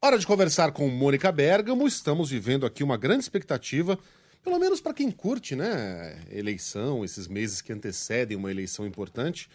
Hora 0.00 0.16
de 0.16 0.24
conversar 0.24 0.70
com 0.70 0.88
Mônica 0.88 1.30
Bergamo. 1.32 1.84
Estamos 1.84 2.30
vivendo 2.30 2.64
aqui 2.64 2.84
uma 2.84 2.96
grande 2.96 3.24
expectativa, 3.24 3.98
pelo 4.44 4.56
menos 4.56 4.80
para 4.80 4.94
quem 4.94 5.10
curte, 5.10 5.56
né? 5.56 6.22
Eleição, 6.30 7.04
esses 7.04 7.26
meses 7.26 7.60
que 7.60 7.72
antecedem 7.72 8.36
uma 8.36 8.48
eleição 8.48 8.86
importante, 8.86 9.50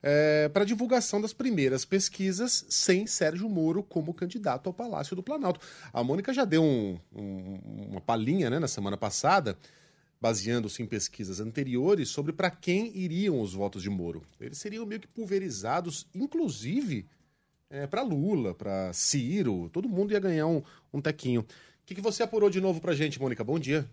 é, 0.00 0.48
para 0.48 0.64
divulgação 0.64 1.20
das 1.20 1.32
primeiras 1.32 1.84
pesquisas 1.84 2.64
sem 2.68 3.04
Sérgio 3.04 3.48
Moro 3.48 3.82
como 3.82 4.14
candidato 4.14 4.68
ao 4.68 4.72
Palácio 4.72 5.16
do 5.16 5.24
Planalto. 5.24 5.60
A 5.92 6.04
Mônica 6.04 6.32
já 6.32 6.44
deu 6.44 6.62
um, 6.62 6.96
um, 7.12 7.58
uma 7.90 8.00
palhinha 8.00 8.48
né, 8.48 8.60
na 8.60 8.68
semana 8.68 8.96
passada, 8.96 9.58
baseando-se 10.20 10.80
em 10.84 10.86
pesquisas 10.86 11.40
anteriores, 11.40 12.10
sobre 12.10 12.32
para 12.32 12.48
quem 12.48 12.96
iriam 12.96 13.40
os 13.40 13.54
votos 13.54 13.82
de 13.82 13.90
Moro. 13.90 14.22
Eles 14.40 14.58
seriam 14.58 14.86
meio 14.86 15.00
que 15.00 15.08
pulverizados, 15.08 16.06
inclusive 16.14 17.08
é, 17.70 17.86
para 17.86 18.02
Lula, 18.02 18.52
para 18.52 18.92
Ciro, 18.92 19.70
todo 19.70 19.88
mundo 19.88 20.12
ia 20.12 20.20
ganhar 20.20 20.46
um, 20.46 20.62
um 20.92 21.00
tequinho. 21.00 21.42
O 21.42 21.46
que, 21.86 21.94
que 21.94 22.00
você 22.00 22.22
apurou 22.22 22.50
de 22.50 22.60
novo 22.60 22.80
para 22.80 22.92
gente, 22.92 23.20
Mônica? 23.20 23.44
Bom 23.44 23.58
dia. 23.58 23.88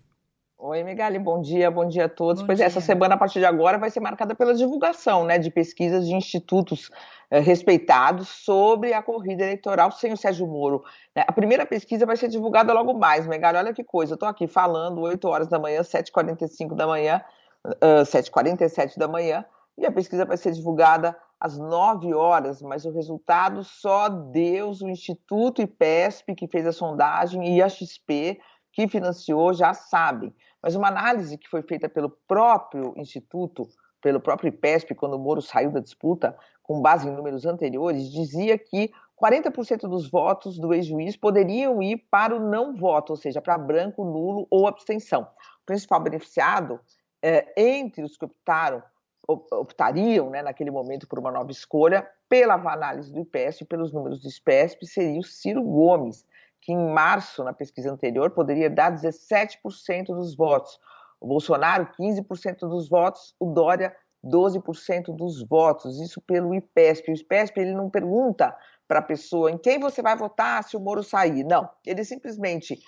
Oi, 0.59 0.83
Migali, 0.83 1.19
bom 1.19 1.39
dia, 1.39 1.69
bom 1.69 1.87
dia 1.87 2.05
a 2.05 2.09
todos. 2.09 2.41
Bom 2.41 2.47
pois 2.47 2.57
dia. 2.57 2.65
é, 2.65 2.67
essa 2.67 2.81
semana, 2.81 3.13
a 3.13 3.17
partir 3.17 3.37
de 3.37 3.45
agora, 3.45 3.77
vai 3.77 3.91
ser 3.91 3.99
marcada 3.99 4.33
pela 4.33 4.55
divulgação 4.55 5.23
né, 5.23 5.37
de 5.37 5.51
pesquisas 5.51 6.07
de 6.07 6.15
institutos 6.15 6.89
eh, 7.29 7.39
respeitados 7.39 8.27
sobre 8.27 8.91
a 8.91 9.03
corrida 9.03 9.43
eleitoral 9.43 9.91
sem 9.91 10.11
o 10.11 10.17
Sérgio 10.17 10.47
Moro. 10.47 10.83
né? 11.15 11.23
A 11.27 11.31
primeira 11.31 11.63
pesquisa 11.63 12.07
vai 12.07 12.17
ser 12.17 12.27
divulgada 12.27 12.73
logo 12.73 12.95
mais, 12.95 13.27
Megali, 13.27 13.59
olha 13.59 13.73
que 13.73 13.83
coisa, 13.83 14.13
eu 14.13 14.15
estou 14.15 14.27
aqui 14.27 14.47
falando 14.47 15.01
8 15.01 15.27
horas 15.27 15.47
da 15.47 15.59
manhã, 15.59 15.81
7h45 15.81 16.75
da 16.75 16.87
manhã, 16.87 17.21
ah, 17.63 18.03
7h47 18.03 18.97
da 18.97 19.07
manhã, 19.07 19.45
e 19.77 19.85
a 19.85 19.91
pesquisa 19.91 20.25
vai 20.25 20.37
ser 20.37 20.51
divulgada 20.53 21.15
às 21.39 21.57
9 21.57 22.13
horas, 22.13 22.61
mas 22.61 22.85
o 22.85 22.91
resultado 22.91 23.63
só 23.63 24.09
Deus, 24.09 24.81
o 24.81 24.89
Instituto 24.89 25.61
IPESP, 25.61 26.35
que 26.35 26.47
fez 26.47 26.65
a 26.65 26.71
sondagem, 26.71 27.55
e 27.55 27.61
a 27.61 27.69
XP, 27.69 28.39
que 28.73 28.87
financiou, 28.87 29.53
já 29.53 29.73
sabem. 29.73 30.33
Mas 30.61 30.75
uma 30.75 30.87
análise 30.87 31.37
que 31.37 31.47
foi 31.49 31.61
feita 31.61 31.87
pelo 31.87 32.09
próprio 32.27 32.93
Instituto, 32.97 33.67
pelo 34.01 34.19
próprio 34.19 34.49
IPESP, 34.49 34.95
quando 34.95 35.15
o 35.15 35.19
Moro 35.19 35.41
saiu 35.41 35.71
da 35.71 35.79
disputa, 35.79 36.37
com 36.63 36.81
base 36.81 37.07
em 37.07 37.11
números 37.11 37.45
anteriores, 37.45 38.11
dizia 38.11 38.57
que 38.57 38.91
40% 39.15 39.87
dos 39.87 40.09
votos 40.09 40.59
do 40.59 40.73
ex-juiz 40.73 41.15
poderiam 41.17 41.81
ir 41.81 41.97
para 42.11 42.35
o 42.35 42.39
não 42.39 42.75
voto, 42.75 43.11
ou 43.11 43.17
seja, 43.17 43.41
para 43.41 43.57
branco, 43.57 44.03
nulo 44.05 44.47
ou 44.51 44.67
abstenção. 44.67 45.23
O 45.61 45.65
principal 45.65 45.99
beneficiado, 45.99 46.79
eh, 47.21 47.53
entre 47.57 48.03
os 48.03 48.15
que 48.15 48.25
optaram 48.25 48.77
op- 48.77 48.96
optariam, 49.27 50.29
né, 50.29 50.41
naquele 50.41 50.71
momento, 50.71 51.07
por 51.07 51.19
uma 51.19 51.31
nova 51.31 51.51
escolha, 51.51 52.07
pela 52.29 52.53
análise 52.53 53.11
do 53.11 53.19
IPESP, 53.19 53.65
pelos 53.65 53.91
números 53.91 54.21
do 54.21 54.29
IPESP, 54.29 54.87
seria 54.87 55.19
o 55.19 55.23
Ciro 55.23 55.61
Gomes, 55.61 56.25
que 56.61 56.71
em 56.71 56.93
março, 56.93 57.43
na 57.43 57.53
pesquisa 57.53 57.91
anterior, 57.91 58.31
poderia 58.31 58.69
dar 58.69 58.93
17% 58.93 60.07
dos 60.07 60.35
votos. 60.35 60.79
O 61.19 61.27
Bolsonaro, 61.27 61.89
15% 61.99 62.59
dos 62.59 62.87
votos, 62.87 63.35
o 63.39 63.51
Dória, 63.51 63.95
12% 64.25 65.15
dos 65.15 65.43
votos, 65.43 65.99
isso 65.99 66.21
pelo 66.21 66.55
IPESP. 66.55 67.11
O 67.11 67.15
IPESP 67.15 67.59
ele 67.59 67.73
não 67.73 67.89
pergunta 67.89 68.55
para 68.87 68.99
a 68.99 69.03
pessoa 69.03 69.51
em 69.51 69.57
quem 69.57 69.79
você 69.79 70.01
vai 70.01 70.15
votar 70.15 70.63
se 70.63 70.77
o 70.77 70.79
Moro 70.79 71.03
sair. 71.03 71.43
Não, 71.43 71.69
ele 71.85 72.03
simplesmente 72.05 72.79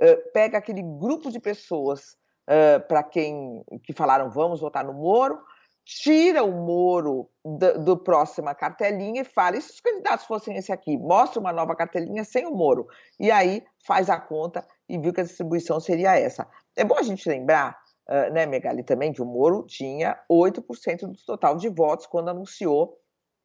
eh, 0.00 0.16
pega 0.32 0.58
aquele 0.58 0.82
grupo 0.82 1.30
de 1.30 1.40
pessoas 1.40 2.16
para 2.88 3.02
quem 3.02 3.62
que 3.82 3.92
falaram 3.92 4.30
vamos 4.30 4.62
votar 4.62 4.82
no 4.82 4.94
Moro, 4.94 5.38
tira 5.88 6.44
o 6.44 6.52
Moro 6.52 7.30
do, 7.42 7.82
do 7.82 7.96
próxima 7.96 8.54
cartelinha 8.54 9.22
e 9.22 9.24
fala, 9.24 9.56
e 9.56 9.62
se 9.62 9.72
os 9.72 9.80
candidatos 9.80 10.26
fossem 10.26 10.54
esse 10.54 10.70
aqui? 10.70 10.98
Mostra 10.98 11.40
uma 11.40 11.50
nova 11.50 11.74
cartelinha 11.74 12.24
sem 12.24 12.46
o 12.46 12.50
Moro. 12.50 12.86
E 13.18 13.30
aí 13.30 13.64
faz 13.86 14.10
a 14.10 14.20
conta 14.20 14.66
e 14.86 14.98
viu 14.98 15.14
que 15.14 15.22
a 15.22 15.24
distribuição 15.24 15.80
seria 15.80 16.14
essa. 16.14 16.46
É 16.76 16.84
bom 16.84 16.98
a 16.98 17.02
gente 17.02 17.26
lembrar, 17.26 17.74
né, 18.32 18.44
Megali, 18.44 18.82
também, 18.82 19.14
que 19.14 19.22
o 19.22 19.24
Moro 19.24 19.64
tinha 19.64 20.20
8% 20.30 21.06
do 21.06 21.24
total 21.24 21.56
de 21.56 21.70
votos 21.70 22.06
quando 22.06 22.28
anunciou. 22.28 22.98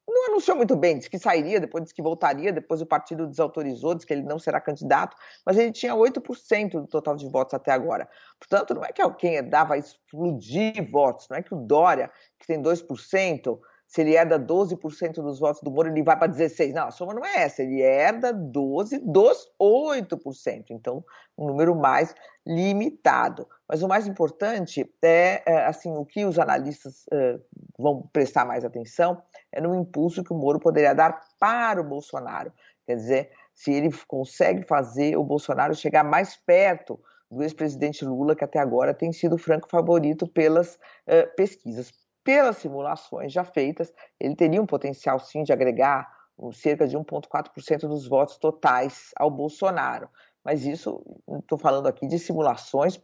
Não 0.07 0.27
anunciou 0.27 0.57
muito 0.57 0.75
bem, 0.75 0.97
disse 0.97 1.09
que 1.09 1.17
sairia, 1.17 1.59
depois 1.59 1.83
disse 1.83 1.93
que 1.93 2.01
voltaria, 2.01 2.51
depois 2.51 2.81
o 2.81 2.85
partido 2.85 3.25
desautorizou, 3.25 3.95
disse 3.95 4.05
que 4.05 4.13
ele 4.13 4.23
não 4.23 4.37
será 4.37 4.59
candidato, 4.59 5.15
mas 5.45 5.57
ele 5.57 5.71
tinha 5.71 5.95
8% 5.95 6.71
do 6.71 6.87
total 6.87 7.15
de 7.15 7.27
votos 7.29 7.53
até 7.53 7.71
agora. 7.71 8.09
Portanto, 8.37 8.73
não 8.73 8.83
é 8.83 8.91
que 8.91 9.01
alguém 9.01 9.35
herdar 9.35 9.67
vai 9.67 9.79
explodir 9.79 10.89
votos, 10.91 11.27
não 11.29 11.37
é 11.37 11.41
que 11.41 11.53
o 11.53 11.57
Dória, 11.57 12.11
que 12.37 12.45
tem 12.45 12.61
2%, 12.61 13.59
se 13.93 14.01
ele 14.01 14.15
herda 14.15 14.39
12% 14.39 15.21
dos 15.21 15.37
votos 15.39 15.61
do 15.61 15.69
Moro, 15.69 15.87
ele 15.87 16.01
vai 16.01 16.17
para 16.17 16.27
16%. 16.27 16.73
Não, 16.73 16.87
a 16.87 16.91
soma 16.91 17.13
não 17.13 17.23
é 17.23 17.43
essa, 17.43 17.61
ele 17.61 17.79
herda 17.79 18.33
12% 18.33 19.01
dos 19.03 19.51
8%. 19.61 20.65
Então, 20.71 21.05
um 21.37 21.45
número 21.45 21.75
mais 21.75 22.15
limitado. 22.43 23.47
Mas 23.69 23.83
o 23.83 23.87
mais 23.87 24.07
importante 24.07 24.91
é, 24.99 25.43
é, 25.45 25.65
assim, 25.67 25.95
o 25.95 26.03
que 26.03 26.25
os 26.25 26.39
analistas 26.39 27.05
eh, 27.11 27.39
vão 27.77 28.01
prestar 28.11 28.45
mais 28.45 28.65
atenção 28.65 29.21
é 29.51 29.61
no 29.61 29.75
impulso 29.75 30.23
que 30.23 30.33
o 30.33 30.35
Moro 30.35 30.59
poderia 30.59 30.95
dar 30.95 31.21
para 31.39 31.79
o 31.79 31.83
Bolsonaro. 31.83 32.51
Quer 32.87 32.95
dizer, 32.95 33.31
se 33.53 33.71
ele 33.71 33.91
consegue 34.07 34.65
fazer 34.65 35.15
o 35.17 35.23
Bolsonaro 35.23 35.75
chegar 35.75 36.03
mais 36.03 36.35
perto 36.35 36.99
do 37.29 37.43
ex-presidente 37.43 38.03
Lula, 38.03 38.35
que 38.35 38.43
até 38.43 38.57
agora 38.57 38.91
tem 38.91 39.11
sido 39.11 39.35
o 39.35 39.37
franco 39.37 39.69
favorito 39.69 40.27
pelas 40.27 40.79
eh, 41.05 41.27
pesquisas. 41.27 41.93
Pelas 42.23 42.57
simulações 42.57 43.31
já 43.31 43.43
feitas, 43.43 43.93
ele 44.19 44.35
teria 44.35 44.61
um 44.61 44.65
potencial 44.65 45.19
sim 45.19 45.43
de 45.43 45.51
agregar 45.51 46.09
cerca 46.51 46.87
de 46.87 46.97
1,4% 46.97 47.81
dos 47.81 48.07
votos 48.07 48.37
totais 48.37 49.11
ao 49.15 49.29
Bolsonaro. 49.29 50.09
Mas 50.43 50.65
isso, 50.65 51.03
estou 51.39 51.57
falando 51.57 51.87
aqui 51.87 52.07
de 52.07 52.19
simulações 52.19 52.99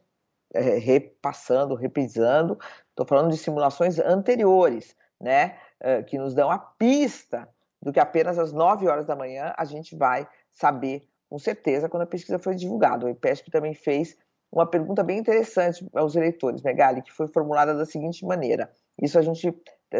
é, 0.53 0.77
repassando, 0.77 1.75
repisando, 1.75 2.57
estou 2.89 3.05
falando 3.05 3.29
de 3.29 3.37
simulações 3.37 3.99
anteriores, 3.99 4.95
né, 5.19 5.57
é, 5.79 6.01
que 6.01 6.17
nos 6.17 6.33
dão 6.33 6.49
a 6.49 6.57
pista 6.57 7.47
do 7.81 7.93
que 7.93 7.99
apenas 7.99 8.37
às 8.37 8.51
9 8.51 8.87
horas 8.87 9.05
da 9.05 9.15
manhã 9.15 9.53
a 9.57 9.63
gente 9.63 9.95
vai 9.95 10.27
saber 10.51 11.07
com 11.29 11.37
certeza 11.37 11.87
quando 11.87 12.03
a 12.03 12.07
pesquisa 12.07 12.39
foi 12.39 12.55
divulgada. 12.55 13.05
O 13.05 13.09
IPESP 13.09 13.51
também 13.51 13.73
fez 13.73 14.17
uma 14.51 14.65
pergunta 14.65 15.03
bem 15.03 15.19
interessante 15.19 15.87
aos 15.93 16.15
eleitores, 16.15 16.61
Megali, 16.61 17.01
que 17.01 17.11
foi 17.11 17.27
formulada 17.27 17.75
da 17.75 17.85
seguinte 17.85 18.25
maneira: 18.25 18.71
isso 19.01 19.17
a 19.17 19.21
gente 19.21 19.53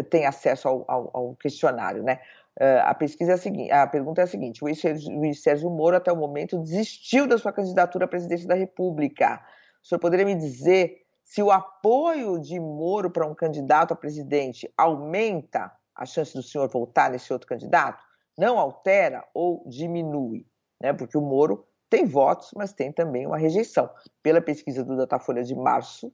tem 0.10 0.26
acesso 0.26 0.68
ao, 0.68 0.86
ao, 0.88 1.12
ao 1.14 1.36
questionário, 1.36 2.04
né? 2.04 2.20
Uh, 2.60 2.82
a 2.84 2.94
pesquisa 2.94 3.32
é 3.32 3.36
a 3.36 3.38
seguinte, 3.38 3.72
a 3.72 3.88
pergunta 3.88 4.22
é 4.22 4.24
a 4.24 4.28
seguinte: 4.28 4.64
o 4.64 4.68
Luiz 4.68 5.42
Sérgio 5.42 5.70
Moro 5.70 5.96
até 5.96 6.12
o 6.12 6.18
momento 6.18 6.58
desistiu 6.60 7.28
da 7.28 7.38
sua 7.38 7.54
candidatura 7.54 8.06
à 8.06 8.08
presidência 8.08 8.48
da 8.48 8.56
República. 8.56 9.42
O 9.82 9.88
senhor 9.88 10.00
poderia 10.00 10.26
me 10.26 10.36
dizer 10.36 11.04
se 11.24 11.42
o 11.44 11.52
apoio 11.52 12.40
de 12.40 12.60
Moro 12.60 13.10
para 13.12 13.26
um 13.26 13.36
candidato 13.36 13.94
a 13.94 13.96
presidente 13.96 14.72
aumenta 14.76 15.72
a 15.96 16.06
chance 16.06 16.34
do 16.34 16.42
senhor 16.42 16.68
voltar 16.70 17.12
nesse 17.12 17.32
outro 17.32 17.48
candidato? 17.48 18.04
Não 18.38 18.58
altera 18.58 19.24
ou 19.34 19.64
diminui? 19.68 20.46
Né? 20.82 20.92
Porque 20.92 21.18
o 21.18 21.22
Moro 21.22 21.66
tem 21.90 22.06
votos, 22.06 22.52
mas 22.56 22.72
tem 22.72 22.92
também 22.92 23.26
uma 23.26 23.38
rejeição. 23.38 23.90
Pela 24.22 24.42
pesquisa 24.42 24.84
do 24.84 24.96
Datafolha 24.96 25.44
de 25.44 25.56
março, 25.56 26.14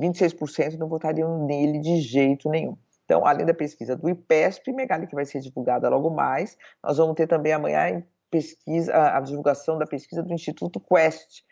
26% 0.00 0.78
não 0.78 0.88
votariam 0.88 1.44
nele 1.44 1.78
de 1.78 2.00
jeito 2.00 2.48
nenhum. 2.48 2.76
Então, 3.04 3.26
além 3.26 3.44
da 3.44 3.52
pesquisa 3.52 3.96
do 3.96 4.08
IPESP, 4.08 4.72
Megali, 4.72 5.06
que 5.06 5.14
vai 5.14 5.24
ser 5.24 5.40
divulgada 5.40 5.88
logo 5.88 6.10
mais, 6.10 6.56
nós 6.82 6.96
vamos 6.96 7.16
ter 7.16 7.26
também 7.26 7.52
amanhã 7.52 8.02
pesquisa, 8.30 8.94
a, 8.94 9.20
divulgação 9.20 9.76
da 9.76 9.86
pesquisa 9.86 10.22
do 10.22 10.32
Instituto 10.32 10.80
Quest. 10.80 11.42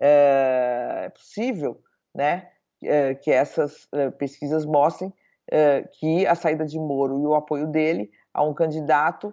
É, 0.00 1.04
é 1.04 1.08
possível 1.10 1.80
né, 2.12 2.50
é, 2.82 3.14
que 3.14 3.30
essas 3.30 3.86
é, 3.92 4.10
pesquisas 4.10 4.66
mostrem 4.66 5.12
que 6.00 6.26
a 6.26 6.34
saída 6.34 6.64
de 6.64 6.78
Moro 6.78 7.20
e 7.20 7.26
o 7.26 7.34
apoio 7.34 7.66
dele 7.66 8.10
a 8.32 8.42
um 8.42 8.54
candidato 8.54 9.32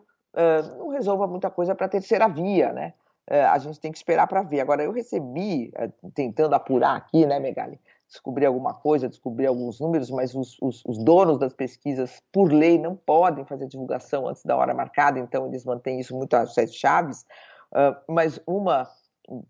não 0.78 0.90
resolva 0.90 1.26
muita 1.26 1.50
coisa 1.50 1.74
para 1.74 1.86
a 1.86 1.90
terceira 1.90 2.28
via, 2.28 2.74
né? 2.74 2.94
A 3.30 3.58
gente 3.60 3.80
tem 3.80 3.92
que 3.92 3.98
esperar 3.98 4.28
para 4.28 4.44
ver. 4.44 4.60
Agora, 4.60 4.84
eu 4.84 4.92
recebi, 4.92 5.72
tentando 6.14 6.54
apurar 6.54 6.98
aqui, 6.98 7.26
né, 7.26 7.40
Megali, 7.40 7.80
descobrir 8.12 8.46
alguma 8.46 8.74
coisa, 8.74 9.08
descobrir 9.08 9.48
alguns 9.48 9.80
números, 9.80 10.12
mas 10.12 10.36
os, 10.36 10.58
os, 10.62 10.84
os, 10.86 10.98
donos 10.98 11.40
das 11.40 11.54
pesquisas, 11.54 12.22
por 12.32 12.52
lei, 12.52 12.78
não 12.78 12.94
podem 12.94 13.46
fazer 13.46 13.68
divulgação 13.68 14.28
antes 14.28 14.44
da 14.44 14.58
hora 14.58 14.74
marcada, 14.74 15.18
então 15.18 15.48
eles 15.48 15.64
mantêm 15.64 16.00
isso 16.00 16.16
muito 16.16 16.34
às 16.34 16.54
sete 16.54 16.74
chaves. 16.74 17.26
Uh, 17.72 17.96
mas 18.10 18.38
uma 18.46 18.86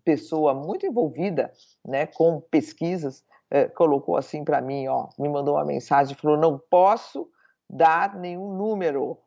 pessoa 0.04 0.54
muito 0.54 0.86
envolvida 0.86 1.52
né, 1.84 2.06
com 2.06 2.40
pesquisas 2.40 3.24
uh, 3.52 3.74
colocou 3.74 4.16
assim 4.16 4.44
para 4.44 4.60
mim, 4.60 4.86
ó, 4.86 5.08
me 5.18 5.28
mandou 5.28 5.56
uma 5.56 5.64
mensagem, 5.64 6.16
falou: 6.16 6.36
não 6.36 6.56
posso 6.56 7.28
dar 7.68 8.14
nenhum 8.14 8.54
número, 8.54 9.18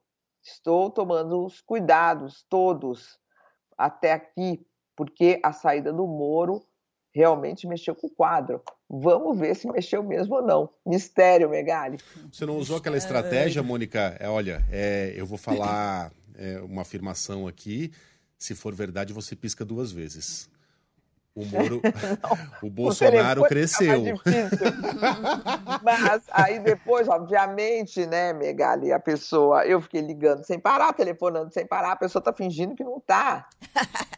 estou 0.42 0.90
tomando 0.90 1.44
os 1.44 1.60
cuidados 1.60 2.46
todos 2.50 3.20
até 3.78 4.14
aqui, 4.14 4.66
porque 4.96 5.40
a 5.44 5.52
saída 5.52 5.92
do 5.92 6.08
Moro 6.08 6.66
realmente 7.14 7.66
mexeu 7.66 7.96
com 7.96 8.08
o 8.08 8.10
quadro. 8.10 8.62
Vamos 8.90 9.40
ver 9.40 9.56
se 9.56 9.68
mexeu 9.68 10.04
mesmo 10.04 10.36
ou 10.36 10.42
não. 10.42 10.70
Mistério, 10.86 11.50
Megali. 11.50 11.98
Você 12.32 12.46
não 12.46 12.58
usou 12.58 12.78
aquela 12.78 12.98
estratégia, 12.98 13.64
Mônica? 13.64 14.18
É, 14.20 14.28
olha, 14.28 14.66
é, 14.70 15.14
eu 15.16 15.26
vou 15.26 15.38
falar 15.38 16.12
é, 16.36 16.60
uma 16.60 16.82
afirmação 16.82 17.48
aqui. 17.48 17.92
Se 18.38 18.54
for 18.54 18.76
verdade, 18.76 19.14
você 19.14 19.36
pisca 19.36 19.64
duas 19.64 19.92
vezes. 19.92 20.50
O 21.36 21.46
Moro, 21.46 21.82
o 22.64 22.70
Bolsonaro 22.70 23.44
cresceu. 23.44 24.02
Mas 25.84 26.24
aí 26.32 26.60
depois, 26.60 27.10
obviamente, 27.10 28.06
né, 28.06 28.32
Megali, 28.32 28.94
a 28.94 29.00
pessoa, 29.00 29.66
eu 29.66 29.82
fiquei 29.82 30.00
ligando 30.00 30.46
sem 30.46 30.58
parar, 30.58 30.94
telefonando 30.94 31.52
sem 31.52 31.68
parar, 31.68 31.92
a 31.92 31.98
pessoa 31.98 32.22
tá 32.22 32.32
fingindo 32.32 32.74
que 32.74 32.86
não 32.86 33.02
tá. 33.02 33.50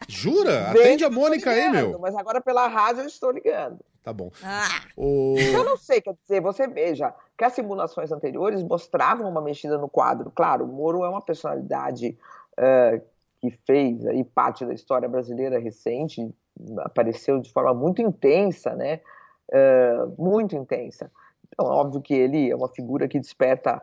Jura? 0.08 0.70
Atende 0.70 1.04
a 1.04 1.10
Mônica 1.10 1.52
ligando, 1.52 1.76
aí, 1.76 1.82
meu. 1.82 1.98
Mas 1.98 2.14
agora 2.14 2.40
pela 2.40 2.68
rádio 2.68 3.02
eu 3.02 3.08
estou 3.08 3.32
ligando. 3.32 3.80
Tá 4.02 4.12
bom. 4.12 4.30
Ah. 4.42 4.82
O... 4.96 5.34
Eu 5.36 5.64
não 5.64 5.76
sei, 5.76 6.00
quer 6.00 6.14
dizer, 6.22 6.40
você 6.40 6.68
veja 6.68 7.12
que 7.36 7.44
as 7.44 7.52
simulações 7.52 8.12
anteriores 8.12 8.62
mostravam 8.62 9.28
uma 9.28 9.42
mexida 9.42 9.76
no 9.76 9.88
quadro. 9.88 10.30
Claro, 10.30 10.64
o 10.64 10.68
Moro 10.68 11.04
é 11.04 11.08
uma 11.08 11.20
personalidade 11.20 12.16
uh, 12.58 13.02
que 13.40 13.50
fez 13.66 14.06
aí 14.06 14.24
parte 14.24 14.64
da 14.64 14.72
história 14.72 15.08
brasileira 15.08 15.58
recente, 15.58 16.32
apareceu 16.80 17.40
de 17.40 17.52
forma 17.52 17.74
muito 17.74 18.02
intensa, 18.02 18.74
né? 18.74 19.00
Uh, 19.50 20.22
muito 20.22 20.56
intensa. 20.56 21.10
Então, 21.46 21.66
é 21.66 21.70
óbvio 21.70 22.02
que 22.02 22.14
ele 22.14 22.50
é 22.50 22.56
uma 22.56 22.68
figura 22.68 23.08
que 23.08 23.18
desperta 23.18 23.82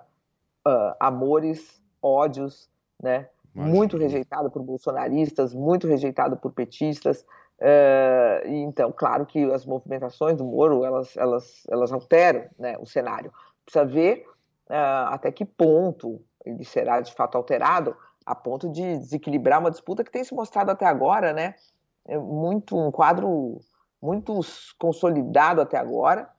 uh, 0.67 0.95
amores, 0.99 1.81
ódios, 2.01 2.69
né? 3.01 3.27
Muito 3.53 3.97
rejeitado 3.97 4.51
por 4.51 4.61
bolsonaristas, 4.61 5.53
muito 5.53 5.87
rejeitado 5.87 6.35
por 6.35 6.51
petistas. 6.51 7.25
Uh, 7.57 8.45
então, 8.47 8.91
claro 8.91 9.25
que 9.25 9.49
as 9.53 9.65
movimentações 9.65 10.35
do 10.35 10.43
Moro 10.43 10.83
elas, 10.83 11.15
elas, 11.15 11.63
elas 11.69 11.91
alteram 11.93 12.43
né, 12.59 12.75
o 12.77 12.85
cenário. 12.85 13.31
Precisa 13.63 13.85
ver 13.85 14.27
até 14.67 15.31
que 15.31 15.45
ponto 15.45 16.19
ele 16.45 16.63
será 16.65 16.99
de 16.99 17.13
fato 17.13 17.37
alterado, 17.37 17.95
a 18.25 18.33
ponto 18.33 18.69
de 18.69 18.97
desequilibrar 18.97 19.59
uma 19.59 19.71
disputa 19.71 20.03
que 20.03 20.11
tem 20.11 20.23
se 20.23 20.33
mostrado 20.33 20.71
até 20.71 20.85
agora, 20.85 21.31
né? 21.31 21.55
É 22.07 22.17
muito 22.17 22.77
um 22.77 22.91
quadro 22.91 23.59
muito 24.01 24.39
consolidado 24.77 25.61
até 25.61 25.77
agora, 25.77 26.29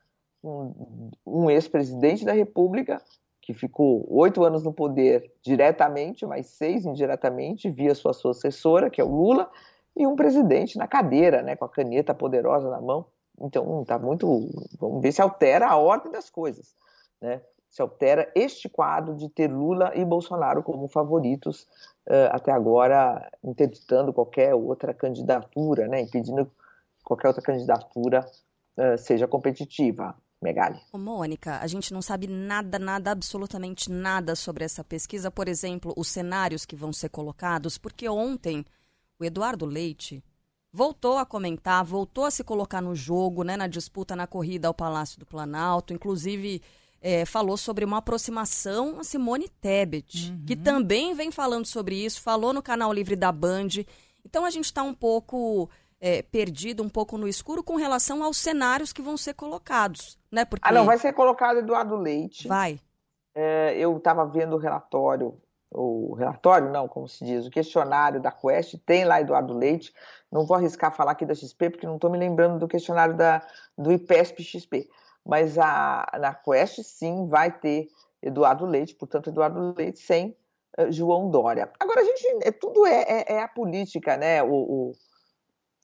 um, 0.43 1.11
um 1.27 1.51
ex-presidente 1.51 2.25
da 2.25 2.33
República 2.33 3.03
que 3.41 3.55
ficou 3.55 4.05
oito 4.09 4.45
anos 4.45 4.65
no 4.65 4.73
poder 4.73 5.33
diretamente, 5.41 6.27
mais 6.27 6.47
seis 6.47 6.85
indiretamente, 6.85 7.71
via 7.71 7.95
sua 7.95 8.13
sucessora, 8.13 8.91
que 8.91 9.01
é 9.01 9.05
o 9.05 9.09
Lula, 9.09 9.49
e 9.97 10.05
um 10.05 10.17
presidente 10.17 10.77
na 10.77 10.89
cadeira, 10.89 11.43
né, 11.43 11.55
com 11.55 11.65
a 11.65 11.69
caneta 11.69 12.13
poderosa 12.13 12.69
na 12.69 12.81
mão. 12.81 13.07
Então, 13.41 13.85
tá 13.85 13.99
muito. 13.99 14.27
Vamos 14.81 15.01
ver 15.01 15.13
se 15.13 15.23
altera 15.23 15.69
a 15.69 15.77
ordem 15.77 16.11
das 16.11 16.29
coisas, 16.29 16.75
né? 17.21 17.41
Se 17.77 17.83
altera 17.83 18.33
este 18.35 18.71
quadro 18.71 19.15
de 19.15 19.29
ter 19.29 19.53
Lula 19.53 19.93
e 19.95 20.03
Bolsonaro 20.03 20.63
como 20.63 20.89
favoritos 20.89 21.67
uh, 22.07 22.33
até 22.33 22.51
agora 22.51 23.31
interditando 23.45 24.15
qualquer 24.15 24.55
outra 24.55 24.95
candidatura, 24.95 25.87
né, 25.87 26.01
impedindo 26.01 26.47
que 26.47 27.05
qualquer 27.05 27.29
outra 27.29 27.43
candidatura 27.43 28.27
uh, 28.79 28.97
seja 28.97 29.29
competitiva. 29.29 30.17
Megali. 30.41 30.81
Ô, 30.91 30.97
Mônica, 30.97 31.59
a 31.59 31.67
gente 31.67 31.93
não 31.93 32.01
sabe 32.01 32.27
nada, 32.27 32.79
nada, 32.79 33.11
absolutamente 33.11 33.91
nada 33.91 34.35
sobre 34.35 34.65
essa 34.65 34.83
pesquisa. 34.83 35.31
Por 35.31 35.47
exemplo, 35.47 35.93
os 35.99 36.09
cenários 36.09 36.65
que 36.65 36.77
vão 36.77 36.95
ser 36.95 37.11
colocados, 37.11 37.77
porque 37.77 38.09
ontem 38.09 38.65
o 39.19 39.25
Eduardo 39.25 39.67
Leite 39.67 40.25
voltou 40.73 41.19
a 41.19 41.27
comentar, 41.27 41.85
voltou 41.85 42.25
a 42.25 42.31
se 42.31 42.43
colocar 42.43 42.81
no 42.81 42.95
jogo, 42.95 43.43
né, 43.43 43.55
na 43.55 43.67
disputa 43.67 44.17
na 44.17 44.27
corrida 44.27 44.67
ao 44.67 44.75
Palácio 44.75 45.19
do 45.19 45.27
Planalto, 45.27 45.93
inclusive 45.93 46.63
é, 47.01 47.25
falou 47.25 47.57
sobre 47.57 47.85
uma 47.85 47.99
aproximação 47.99 48.99
a 48.99 49.05
Simone 49.05 49.49
Tebet, 49.49 50.31
uhum. 50.31 50.45
que 50.47 50.57
também 50.57 51.15
vem 51.15 51.31
falando 51.31 51.67
sobre 51.67 51.95
isso, 51.95 52.21
falou 52.21 52.53
no 52.53 52.63
canal 52.63 52.93
Livre 52.93 53.17
da 53.17 53.31
Band. 53.31 53.69
Então 54.25 54.45
a 54.45 54.51
gente 54.51 54.65
está 54.65 54.83
um 54.83 54.95
pouco 54.95 55.71
é, 56.01 56.23
perdido, 56.23 56.83
um 56.83 56.89
pouco 56.89 57.17
no 57.17 57.29
escuro 57.29 57.63
com 57.63 57.77
relação 57.77 58.23
aos 58.23 58.39
cenários 58.39 58.93
que 58.93 59.03
vão 59.03 59.17
ser 59.17 59.35
colocados, 59.35 60.19
né? 60.31 60.45
Porque... 60.45 60.67
Ah, 60.67 60.73
não, 60.73 60.85
vai 60.85 60.99
ser 60.99 61.13
colocado 61.13 61.59
Eduardo 61.59 61.97
Leite. 61.97 62.49
Vai. 62.49 62.81
É, 63.35 63.77
eu 63.77 63.97
estava 63.97 64.25
vendo 64.25 64.55
o 64.55 64.59
relatório, 64.59 65.39
o 65.71 66.15
relatório, 66.15 66.71
não, 66.71 66.89
como 66.89 67.07
se 67.07 67.25
diz, 67.25 67.47
o 67.47 67.51
questionário 67.51 68.21
da 68.21 68.33
Quest, 68.33 68.77
tem 68.85 69.05
lá 69.05 69.21
Eduardo 69.21 69.57
Leite. 69.57 69.93
Não 70.33 70.45
vou 70.45 70.57
arriscar 70.57 70.95
falar 70.95 71.13
aqui 71.13 71.25
da 71.25 71.35
XP, 71.35 71.71
porque 71.71 71.87
não 71.87 71.97
estou 71.97 72.11
me 72.11 72.19
lembrando 72.19 72.59
do 72.59 72.67
questionário 72.67 73.15
da, 73.15 73.47
do 73.77 73.93
IPESP 73.93 74.43
XP 74.43 74.89
mas 75.27 75.59
a, 75.59 76.07
na 76.21 76.33
Quest 76.33 76.83
sim 76.83 77.27
vai 77.27 77.51
ter 77.51 77.89
Eduardo 78.23 78.65
Leite, 78.65 78.95
portanto, 78.95 79.31
Eduardo 79.31 79.75
Leite 79.77 79.99
sem 79.99 80.37
uh, 80.79 80.91
João 80.91 81.31
Dória. 81.31 81.71
Agora, 81.79 82.01
a 82.01 82.05
gente, 82.05 82.27
é, 82.43 82.53
tudo 82.53 82.87
é, 82.87 83.03
é, 83.03 83.35
é, 83.35 83.43
a 83.43 83.49
política, 83.49 84.17
né, 84.17 84.43
o, 84.43 84.53
o 84.53 84.93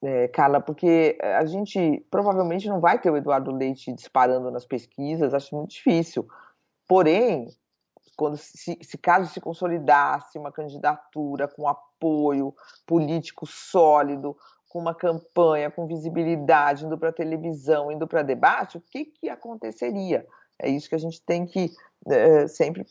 é, 0.03 0.29
Carla, 0.29 0.61
porque 0.61 1.19
a 1.21 1.45
gente 1.45 2.05
provavelmente 2.11 2.69
não 2.69 2.81
vai 2.81 2.99
ter 2.99 3.11
o 3.11 3.17
Eduardo 3.17 3.53
Leite 3.53 3.93
disparando 3.93 4.51
nas 4.51 4.65
pesquisas, 4.65 5.35
acho 5.35 5.55
muito 5.55 5.71
difícil. 5.71 6.27
Porém, 6.89 7.49
quando 8.17 8.37
se, 8.37 8.79
se 8.83 8.99
caso 8.99 9.33
se 9.33 9.41
consolidasse 9.41 10.39
uma 10.39 10.53
candidatura 10.53 11.49
com 11.49 11.69
apoio 11.69 12.55
político 12.87 13.47
sólido, 13.47 14.37
com 14.73 14.79
uma 14.79 14.95
campanha, 14.95 15.71
com 15.71 15.87
visibilidade, 15.87 16.87
indo 16.87 16.97
para 16.97 17.13
televisão, 17.13 17.93
indo 17.93 18.09
para 18.09 18.23
debate, 18.23 18.79
o 18.79 18.81
que, 18.81 19.05
que 19.05 19.29
aconteceria? 19.29 20.27
É 20.59 20.67
isso 20.67 20.89
que 20.89 20.95
a 20.95 20.99
gente 20.99 21.21
tem 21.21 21.45
que 21.45 21.71
é, 22.09 22.49
sempre 22.49 22.87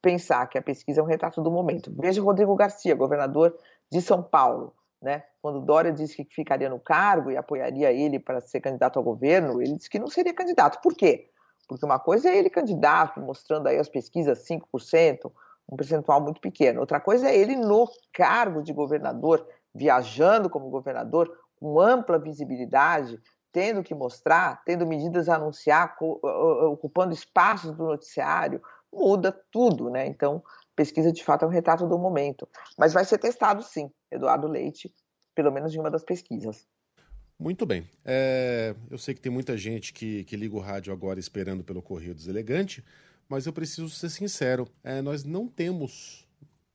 pensar, 0.00 0.46
que 0.46 0.56
a 0.56 0.62
pesquisa 0.62 1.02
é 1.02 1.04
um 1.04 1.06
retrato 1.06 1.42
do 1.42 1.50
momento. 1.50 1.92
Veja 1.94 2.22
Rodrigo 2.22 2.56
Garcia, 2.56 2.94
governador 2.94 3.54
de 3.92 4.00
São 4.00 4.22
Paulo. 4.22 4.74
Né? 5.02 5.22
Quando 5.42 5.60
Dória 5.60 5.92
disse 5.92 6.24
que 6.24 6.34
ficaria 6.34 6.70
no 6.70 6.80
cargo 6.80 7.30
e 7.30 7.36
apoiaria 7.36 7.92
ele 7.92 8.18
para 8.18 8.40
ser 8.40 8.60
candidato 8.60 8.98
ao 8.98 9.04
governo, 9.04 9.60
ele 9.60 9.76
disse 9.76 9.90
que 9.90 9.98
não 9.98 10.08
seria 10.08 10.32
candidato. 10.32 10.80
Por 10.80 10.94
quê? 10.94 11.28
Porque 11.68 11.84
uma 11.84 11.98
coisa 11.98 12.30
é 12.30 12.38
ele 12.38 12.48
candidato, 12.48 13.20
mostrando 13.20 13.66
aí 13.66 13.76
as 13.76 13.90
pesquisas 13.90 14.46
5%, 14.48 15.30
um 15.70 15.76
percentual 15.76 16.22
muito 16.22 16.40
pequeno. 16.40 16.80
Outra 16.80 16.98
coisa 16.98 17.28
é 17.28 17.36
ele 17.36 17.54
no 17.54 17.86
cargo 18.14 18.62
de 18.62 18.72
governador, 18.72 19.46
viajando 19.78 20.50
como 20.50 20.68
governador, 20.68 21.32
com 21.56 21.80
ampla 21.80 22.18
visibilidade, 22.18 23.20
tendo 23.52 23.82
que 23.82 23.94
mostrar, 23.94 24.62
tendo 24.64 24.86
medidas 24.86 25.28
a 25.28 25.36
anunciar, 25.36 25.96
ocupando 26.00 27.14
espaços 27.14 27.72
do 27.72 27.84
noticiário, 27.84 28.60
muda 28.92 29.32
tudo, 29.50 29.88
né? 29.90 30.06
Então, 30.06 30.42
pesquisa 30.76 31.12
de 31.12 31.24
fato 31.24 31.44
é 31.44 31.48
um 31.48 31.50
retrato 31.50 31.86
do 31.86 31.98
momento. 31.98 32.48
Mas 32.76 32.92
vai 32.92 33.04
ser 33.04 33.18
testado 33.18 33.62
sim, 33.62 33.90
Eduardo 34.10 34.46
Leite, 34.46 34.92
pelo 35.34 35.50
menos 35.50 35.74
em 35.74 35.78
uma 35.78 35.90
das 35.90 36.04
pesquisas. 36.04 36.66
Muito 37.38 37.64
bem. 37.64 37.88
É, 38.04 38.74
eu 38.90 38.98
sei 38.98 39.14
que 39.14 39.20
tem 39.20 39.30
muita 39.30 39.56
gente 39.56 39.92
que, 39.92 40.24
que 40.24 40.36
liga 40.36 40.56
o 40.56 40.60
rádio 40.60 40.92
agora 40.92 41.20
esperando 41.20 41.62
pelo 41.62 41.80
Correio 41.80 42.14
Deselegante, 42.14 42.84
mas 43.28 43.46
eu 43.46 43.52
preciso 43.52 43.88
ser 43.88 44.10
sincero: 44.10 44.66
é, 44.82 45.00
nós 45.00 45.24
não 45.24 45.46
temos 45.46 46.27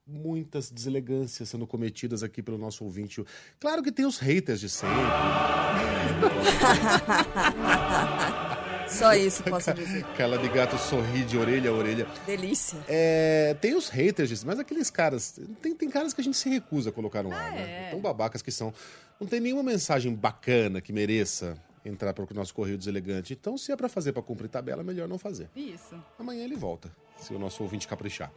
muitas 0.06 0.70
deselegâncias 0.70 1.50
sendo 1.50 1.66
cometidas 1.66 2.24
aqui 2.24 2.42
pelo 2.42 2.58
nosso 2.58 2.84
ouvinte. 2.84 3.24
Claro 3.60 3.82
que 3.82 3.92
tem 3.92 4.06
os 4.06 4.18
haters 4.18 4.60
de 4.60 4.70
sempre. 4.70 4.96
Só 8.88 9.14
isso 9.14 9.44
posso 9.44 9.74
dizer. 9.74 10.06
Aquela 10.06 10.38
de 10.38 10.48
gato 10.50 10.78
sorri 10.78 11.24
de 11.24 11.38
orelha 11.38 11.72
a 11.72 11.74
orelha. 11.74 12.08
Delícia. 12.26 12.84
É, 12.88 13.56
tem 13.60 13.76
os 13.76 13.90
haters, 13.90 14.44
mas 14.44 14.60
aqueles 14.60 14.90
caras. 14.90 15.40
Tem, 15.62 15.74
tem 15.74 15.90
caras 15.90 16.14
que 16.14 16.22
a 16.22 16.24
gente 16.24 16.38
se 16.38 16.50
recusa 16.50 16.90
a 16.90 16.94
colocar 16.94 17.24
no 17.24 17.32
ar, 17.32 17.48
ah, 17.48 17.52
né? 17.52 17.88
É. 17.88 17.90
Tão 17.92 18.00
babacas 18.00 18.42
que 18.42 18.52
são. 18.52 18.74
Não 19.20 19.28
tem 19.28 19.40
nenhuma 19.40 19.64
mensagem 19.64 20.14
bacana 20.14 20.82
que 20.82 20.94
mereça 20.94 21.58
entrar 21.86 22.14
para 22.14 22.24
o 22.24 22.28
nosso 22.34 22.54
correio 22.54 22.78
deselegante. 22.78 23.34
Então, 23.34 23.58
se 23.58 23.72
é 23.72 23.76
para 23.76 23.90
fazer 23.90 24.14
para 24.14 24.22
cumprir 24.22 24.50
tabela, 24.50 24.84
melhor 24.84 25.08
não 25.08 25.18
fazer. 25.18 25.50
Isso. 25.56 25.96
Amanhã 26.20 26.44
ele 26.44 26.56
volta, 26.56 26.92
se 27.18 27.34
o 27.34 27.40
nosso 27.40 27.64
ouvinte 27.64 27.88
caprichar. 27.88 28.32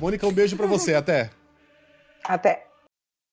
Mônica, 0.00 0.26
um 0.26 0.32
beijo 0.32 0.56
para 0.56 0.66
você. 0.66 0.94
Até. 0.94 1.30
Até. 2.24 2.69